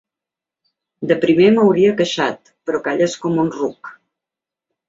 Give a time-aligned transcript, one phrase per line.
[1.11, 3.93] De primer m’hauria queixat, però calles com un ruc.